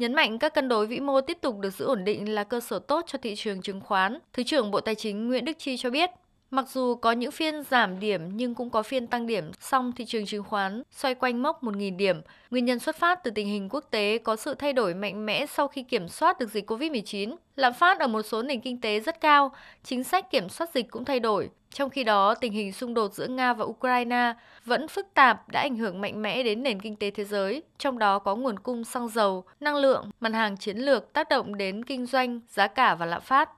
Nhấn 0.00 0.14
mạnh 0.14 0.38
các 0.38 0.54
cân 0.54 0.68
đối 0.68 0.86
vĩ 0.86 1.00
mô 1.00 1.20
tiếp 1.20 1.38
tục 1.40 1.58
được 1.58 1.70
giữ 1.70 1.84
ổn 1.84 2.04
định 2.04 2.34
là 2.34 2.44
cơ 2.44 2.60
sở 2.60 2.78
tốt 2.78 3.04
cho 3.06 3.18
thị 3.22 3.34
trường 3.36 3.62
chứng 3.62 3.80
khoán. 3.80 4.18
Thứ 4.32 4.42
trưởng 4.42 4.70
Bộ 4.70 4.80
Tài 4.80 4.94
chính 4.94 5.28
Nguyễn 5.28 5.44
Đức 5.44 5.58
Chi 5.58 5.76
cho 5.76 5.90
biết, 5.90 6.10
Mặc 6.50 6.68
dù 6.68 6.94
có 6.94 7.12
những 7.12 7.30
phiên 7.30 7.62
giảm 7.62 8.00
điểm 8.00 8.36
nhưng 8.36 8.54
cũng 8.54 8.70
có 8.70 8.82
phiên 8.82 9.06
tăng 9.06 9.26
điểm, 9.26 9.50
song 9.60 9.92
thị 9.96 10.04
trường 10.04 10.26
chứng 10.26 10.44
khoán 10.44 10.82
xoay 10.90 11.14
quanh 11.14 11.42
mốc 11.42 11.62
1.000 11.62 11.96
điểm. 11.96 12.20
Nguyên 12.50 12.64
nhân 12.64 12.78
xuất 12.78 12.96
phát 12.96 13.24
từ 13.24 13.30
tình 13.30 13.46
hình 13.46 13.68
quốc 13.68 13.84
tế 13.90 14.18
có 14.18 14.36
sự 14.36 14.54
thay 14.54 14.72
đổi 14.72 14.94
mạnh 14.94 15.26
mẽ 15.26 15.46
sau 15.46 15.68
khi 15.68 15.82
kiểm 15.82 16.08
soát 16.08 16.38
được 16.38 16.50
dịch 16.50 16.70
COVID-19. 16.70 17.36
Lạm 17.56 17.72
phát 17.72 17.98
ở 17.98 18.06
một 18.06 18.22
số 18.22 18.42
nền 18.42 18.60
kinh 18.60 18.80
tế 18.80 19.00
rất 19.00 19.20
cao, 19.20 19.52
chính 19.84 20.04
sách 20.04 20.30
kiểm 20.30 20.48
soát 20.48 20.70
dịch 20.74 20.90
cũng 20.90 21.04
thay 21.04 21.20
đổi. 21.20 21.50
Trong 21.74 21.90
khi 21.90 22.04
đó, 22.04 22.34
tình 22.34 22.52
hình 22.52 22.72
xung 22.72 22.94
đột 22.94 23.14
giữa 23.14 23.26
Nga 23.26 23.52
và 23.52 23.64
Ukraine 23.64 24.32
vẫn 24.64 24.88
phức 24.88 25.14
tạp 25.14 25.48
đã 25.48 25.60
ảnh 25.60 25.76
hưởng 25.76 26.00
mạnh 26.00 26.22
mẽ 26.22 26.42
đến 26.42 26.62
nền 26.62 26.80
kinh 26.80 26.96
tế 26.96 27.10
thế 27.10 27.24
giới, 27.24 27.62
trong 27.78 27.98
đó 27.98 28.18
có 28.18 28.36
nguồn 28.36 28.58
cung 28.58 28.84
xăng 28.84 29.08
dầu, 29.08 29.44
năng 29.60 29.76
lượng, 29.76 30.10
mặt 30.20 30.32
hàng 30.32 30.56
chiến 30.56 30.76
lược 30.76 31.12
tác 31.12 31.28
động 31.28 31.56
đến 31.56 31.84
kinh 31.84 32.06
doanh, 32.06 32.40
giá 32.48 32.66
cả 32.66 32.94
và 32.94 33.06
lạm 33.06 33.22
phát. 33.22 33.50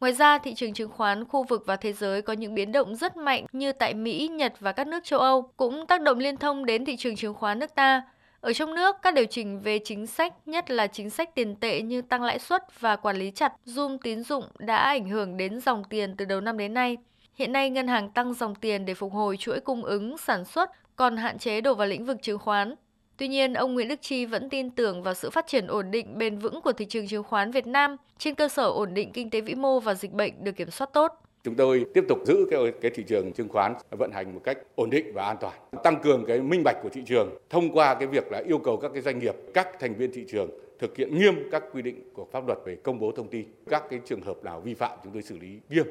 Ngoài 0.00 0.12
ra, 0.12 0.38
thị 0.38 0.54
trường 0.54 0.74
chứng 0.74 0.90
khoán 0.90 1.24
khu 1.24 1.44
vực 1.44 1.62
và 1.66 1.76
thế 1.76 1.92
giới 1.92 2.22
có 2.22 2.32
những 2.32 2.54
biến 2.54 2.72
động 2.72 2.96
rất 2.96 3.16
mạnh 3.16 3.46
như 3.52 3.72
tại 3.72 3.94
Mỹ, 3.94 4.28
Nhật 4.28 4.52
và 4.60 4.72
các 4.72 4.86
nước 4.86 5.04
châu 5.04 5.20
Âu 5.20 5.42
cũng 5.56 5.86
tác 5.86 6.00
động 6.00 6.18
liên 6.18 6.36
thông 6.36 6.66
đến 6.66 6.84
thị 6.84 6.96
trường 6.96 7.16
chứng 7.16 7.34
khoán 7.34 7.58
nước 7.58 7.74
ta. 7.74 8.02
Ở 8.40 8.52
trong 8.52 8.74
nước, 8.74 8.96
các 9.02 9.14
điều 9.14 9.24
chỉnh 9.24 9.60
về 9.60 9.78
chính 9.84 10.06
sách, 10.06 10.34
nhất 10.46 10.70
là 10.70 10.86
chính 10.86 11.10
sách 11.10 11.34
tiền 11.34 11.56
tệ 11.56 11.82
như 11.82 12.02
tăng 12.02 12.22
lãi 12.22 12.38
suất 12.38 12.80
và 12.80 12.96
quản 12.96 13.16
lý 13.16 13.30
chặt 13.30 13.52
zoom 13.66 13.98
tín 14.02 14.22
dụng 14.22 14.44
đã 14.58 14.76
ảnh 14.76 15.08
hưởng 15.08 15.36
đến 15.36 15.60
dòng 15.60 15.84
tiền 15.90 16.14
từ 16.16 16.24
đầu 16.24 16.40
năm 16.40 16.58
đến 16.58 16.74
nay. 16.74 16.96
Hiện 17.38 17.52
nay, 17.52 17.70
ngân 17.70 17.88
hàng 17.88 18.10
tăng 18.10 18.34
dòng 18.34 18.54
tiền 18.54 18.84
để 18.84 18.94
phục 18.94 19.12
hồi 19.12 19.36
chuỗi 19.36 19.60
cung 19.60 19.84
ứng, 19.84 20.18
sản 20.18 20.44
xuất, 20.44 20.70
còn 20.96 21.16
hạn 21.16 21.38
chế 21.38 21.60
đổ 21.60 21.74
vào 21.74 21.86
lĩnh 21.86 22.04
vực 22.04 22.16
chứng 22.22 22.38
khoán. 22.38 22.74
Tuy 23.16 23.28
nhiên, 23.28 23.54
ông 23.54 23.74
Nguyễn 23.74 23.88
Đức 23.88 23.98
Chi 24.02 24.26
vẫn 24.26 24.50
tin 24.50 24.70
tưởng 24.70 25.02
vào 25.02 25.14
sự 25.14 25.30
phát 25.30 25.46
triển 25.46 25.66
ổn 25.66 25.90
định 25.90 26.18
bền 26.18 26.38
vững 26.38 26.60
của 26.60 26.72
thị 26.72 26.84
trường 26.84 27.06
chứng 27.06 27.22
khoán 27.22 27.50
Việt 27.50 27.66
Nam 27.66 27.96
trên 28.18 28.34
cơ 28.34 28.48
sở 28.48 28.62
ổn 28.62 28.94
định 28.94 29.12
kinh 29.12 29.30
tế 29.30 29.40
vĩ 29.40 29.54
mô 29.54 29.80
và 29.80 29.94
dịch 29.94 30.12
bệnh 30.12 30.44
được 30.44 30.56
kiểm 30.56 30.70
soát 30.70 30.90
tốt. 30.92 31.12
Chúng 31.44 31.54
tôi 31.54 31.84
tiếp 31.94 32.04
tục 32.08 32.18
giữ 32.26 32.46
cái, 32.50 32.60
cái 32.80 32.90
thị 32.90 33.04
trường 33.08 33.32
chứng 33.32 33.48
khoán 33.48 33.74
vận 33.90 34.12
hành 34.12 34.34
một 34.34 34.40
cách 34.44 34.58
ổn 34.74 34.90
định 34.90 35.12
và 35.14 35.24
an 35.24 35.36
toàn, 35.40 35.54
tăng 35.84 36.00
cường 36.02 36.24
cái 36.26 36.40
minh 36.40 36.62
bạch 36.64 36.76
của 36.82 36.88
thị 36.88 37.02
trường 37.06 37.38
thông 37.50 37.72
qua 37.72 37.94
cái 37.94 38.06
việc 38.06 38.32
là 38.32 38.42
yêu 38.46 38.58
cầu 38.58 38.76
các 38.76 38.90
cái 38.92 39.02
doanh 39.02 39.18
nghiệp, 39.18 39.34
các 39.54 39.68
thành 39.80 39.94
viên 39.94 40.12
thị 40.12 40.24
trường 40.28 40.50
thực 40.78 40.96
hiện 40.96 41.18
nghiêm 41.18 41.34
các 41.50 41.62
quy 41.72 41.82
định 41.82 42.10
của 42.14 42.26
pháp 42.32 42.46
luật 42.46 42.58
về 42.64 42.76
công 42.76 42.98
bố 42.98 43.12
thông 43.12 43.28
tin. 43.28 43.46
Các 43.68 43.84
cái 43.90 44.00
trường 44.04 44.20
hợp 44.20 44.44
nào 44.44 44.60
vi 44.60 44.74
phạm 44.74 44.98
chúng 45.04 45.12
tôi 45.12 45.22
xử 45.22 45.38
lý 45.38 45.60
nghiêm. 45.68 45.86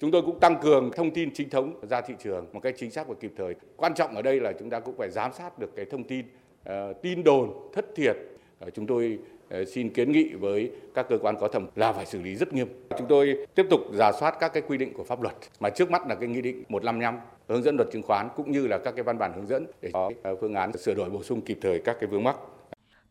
Chúng 0.00 0.10
tôi 0.10 0.22
cũng 0.22 0.40
tăng 0.40 0.56
cường 0.62 0.90
thông 0.96 1.10
tin 1.10 1.30
chính 1.34 1.50
thống 1.50 1.74
ra 1.90 2.00
thị 2.00 2.14
trường 2.18 2.46
một 2.52 2.60
cách 2.60 2.74
chính 2.78 2.90
xác 2.90 3.08
và 3.08 3.14
kịp 3.20 3.32
thời. 3.36 3.54
Quan 3.76 3.94
trọng 3.94 4.14
ở 4.14 4.22
đây 4.22 4.40
là 4.40 4.52
chúng 4.52 4.70
ta 4.70 4.80
cũng 4.80 4.96
phải 4.96 5.10
giám 5.10 5.32
sát 5.32 5.58
được 5.58 5.76
cái 5.76 5.84
thông 5.84 6.04
tin 6.04 6.24
ờ, 6.64 6.92
tin 6.92 7.24
đồn 7.24 7.70
thất 7.72 7.84
thiệt 7.96 8.16
ờ, 8.58 8.70
chúng 8.70 8.86
tôi 8.86 9.18
ờ, 9.48 9.64
xin 9.64 9.90
kiến 9.90 10.12
nghị 10.12 10.34
với 10.34 10.70
các 10.94 11.06
cơ 11.08 11.18
quan 11.18 11.36
có 11.40 11.48
thẩm 11.48 11.66
là 11.76 11.92
phải 11.92 12.06
xử 12.06 12.22
lý 12.22 12.34
rất 12.34 12.52
nghiêm. 12.52 12.68
Chúng 12.98 13.06
tôi 13.08 13.46
tiếp 13.54 13.66
tục 13.70 13.80
giả 13.94 14.12
soát 14.20 14.34
các 14.40 14.52
cái 14.52 14.62
quy 14.68 14.78
định 14.78 14.92
của 14.92 15.04
pháp 15.04 15.22
luật, 15.22 15.34
mà 15.60 15.70
trước 15.70 15.90
mắt 15.90 16.06
là 16.06 16.14
cái 16.14 16.28
nghị 16.28 16.40
định 16.40 16.64
155 16.68 17.18
hướng 17.48 17.62
dẫn 17.62 17.76
luật 17.76 17.88
chứng 17.92 18.02
khoán 18.02 18.28
cũng 18.36 18.52
như 18.52 18.66
là 18.66 18.78
các 18.78 18.94
cái 18.96 19.02
văn 19.02 19.18
bản 19.18 19.32
hướng 19.32 19.46
dẫn 19.46 19.66
để 19.80 19.90
có 19.92 20.10
phương 20.40 20.54
án 20.54 20.72
sửa 20.72 20.94
đổi 20.94 21.10
bổ 21.10 21.22
sung 21.22 21.40
kịp 21.40 21.58
thời 21.62 21.78
các 21.78 21.96
cái 22.00 22.06
vướng 22.06 22.24
mắc. 22.24 22.36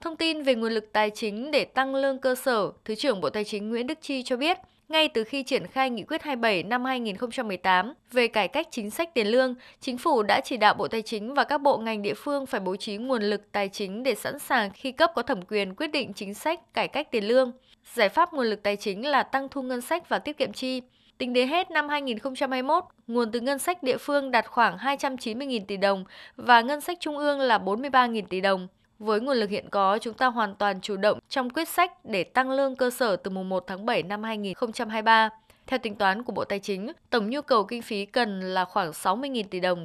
Thông 0.01 0.15
tin 0.15 0.43
về 0.43 0.55
nguồn 0.55 0.71
lực 0.71 0.93
tài 0.93 1.09
chính 1.09 1.51
để 1.51 1.65
tăng 1.65 1.95
lương 1.95 2.19
cơ 2.19 2.35
sở, 2.35 2.71
Thứ 2.85 2.95
trưởng 2.95 3.21
Bộ 3.21 3.29
Tài 3.29 3.43
chính 3.43 3.69
Nguyễn 3.69 3.87
Đức 3.87 3.97
Chi 4.01 4.23
cho 4.23 4.37
biết, 4.37 4.57
ngay 4.89 5.07
từ 5.07 5.23
khi 5.23 5.43
triển 5.43 5.67
khai 5.67 5.89
nghị 5.89 6.03
quyết 6.03 6.23
27 6.23 6.63
năm 6.63 6.85
2018 6.85 7.93
về 8.11 8.27
cải 8.27 8.47
cách 8.47 8.67
chính 8.71 8.89
sách 8.89 9.13
tiền 9.13 9.27
lương, 9.27 9.55
chính 9.79 9.97
phủ 9.97 10.23
đã 10.23 10.41
chỉ 10.45 10.57
đạo 10.57 10.73
Bộ 10.73 10.87
Tài 10.87 11.01
chính 11.01 11.33
và 11.33 11.43
các 11.43 11.57
bộ 11.57 11.77
ngành 11.77 12.01
địa 12.01 12.13
phương 12.13 12.45
phải 12.45 12.61
bố 12.61 12.75
trí 12.75 12.97
nguồn 12.97 13.23
lực 13.23 13.51
tài 13.51 13.69
chính 13.69 14.03
để 14.03 14.15
sẵn 14.15 14.39
sàng 14.39 14.69
khi 14.73 14.91
cấp 14.91 15.11
có 15.15 15.21
thẩm 15.21 15.41
quyền 15.41 15.75
quyết 15.75 15.87
định 15.87 16.13
chính 16.13 16.33
sách 16.33 16.73
cải 16.73 16.87
cách 16.87 17.11
tiền 17.11 17.27
lương. 17.27 17.51
Giải 17.93 18.09
pháp 18.09 18.33
nguồn 18.33 18.45
lực 18.45 18.63
tài 18.63 18.75
chính 18.75 19.05
là 19.05 19.23
tăng 19.23 19.49
thu 19.49 19.61
ngân 19.61 19.81
sách 19.81 20.09
và 20.09 20.19
tiết 20.19 20.37
kiệm 20.37 20.53
chi. 20.53 20.81
Tính 21.17 21.33
đến 21.33 21.47
hết 21.47 21.71
năm 21.71 21.89
2021, 21.89 22.83
nguồn 23.07 23.31
từ 23.31 23.39
ngân 23.39 23.59
sách 23.59 23.83
địa 23.83 23.97
phương 23.97 24.31
đạt 24.31 24.45
khoảng 24.47 24.77
290.000 24.77 25.65
tỷ 25.67 25.77
đồng 25.77 26.05
và 26.35 26.61
ngân 26.61 26.81
sách 26.81 26.97
trung 26.99 27.17
ương 27.17 27.39
là 27.39 27.57
43.000 27.57 28.23
tỷ 28.29 28.41
đồng. 28.41 28.67
Với 28.99 29.21
nguồn 29.21 29.37
lực 29.37 29.49
hiện 29.49 29.69
có, 29.69 29.97
chúng 30.01 30.13
ta 30.13 30.27
hoàn 30.27 30.55
toàn 30.55 30.81
chủ 30.81 30.97
động 30.97 31.19
trong 31.29 31.49
quyết 31.49 31.69
sách 31.69 32.05
để 32.05 32.23
tăng 32.23 32.51
lương 32.51 32.75
cơ 32.75 32.89
sở 32.89 33.15
từ 33.15 33.31
mùng 33.31 33.49
1 33.49 33.63
tháng 33.67 33.85
7 33.85 34.03
năm 34.03 34.23
2023. 34.23 35.29
Theo 35.67 35.79
tính 35.79 35.95
toán 35.95 36.23
của 36.23 36.33
Bộ 36.33 36.43
Tài 36.43 36.59
chính, 36.59 36.91
tổng 37.09 37.29
nhu 37.29 37.41
cầu 37.41 37.63
kinh 37.63 37.81
phí 37.81 38.05
cần 38.05 38.41
là 38.41 38.65
khoảng 38.65 38.91
60.000 38.91 39.43
tỷ 39.49 39.59
đồng 39.59 39.77